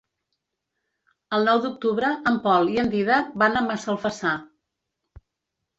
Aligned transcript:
El 1.37 1.45
nou 1.49 1.61
d'octubre 1.67 2.11
en 2.33 2.41
Pol 2.47 2.73
i 2.77 2.81
en 2.85 2.91
Dídac 2.97 3.29
van 3.45 3.61
a 3.61 3.65
Massalfassar. 3.71 4.35